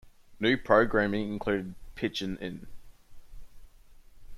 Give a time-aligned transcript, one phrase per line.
[0.39, 2.65] New programming included Pitchin' In.